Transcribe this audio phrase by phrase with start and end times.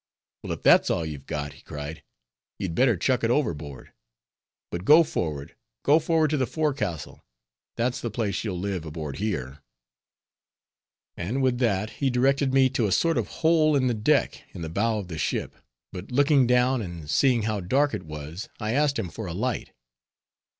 [0.41, 2.01] "Well if that's all you've got," he cried,
[2.57, 3.93] "you'd better chuck it overboard.
[4.71, 7.23] But go forward, go forward to the forecastle;
[7.75, 9.61] that's the place you'll live in aboard here."
[11.15, 14.63] And with that he directed me to a sort of hole in the deck in
[14.63, 15.53] the bow of the ship;
[15.93, 19.71] but looking down, and seeing how dark it was, I asked him for a light.